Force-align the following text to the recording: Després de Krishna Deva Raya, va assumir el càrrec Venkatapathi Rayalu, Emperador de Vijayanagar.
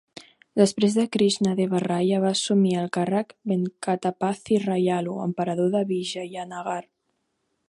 Després 0.59 0.95
de 0.99 1.03
Krishna 1.15 1.51
Deva 1.59 1.81
Raya, 1.83 2.21
va 2.25 2.31
assumir 2.31 2.73
el 2.85 2.89
càrrec 2.99 3.37
Venkatapathi 3.53 4.61
Rayalu, 4.67 5.23
Emperador 5.31 5.75
de 5.79 5.87
Vijayanagar. 5.95 6.85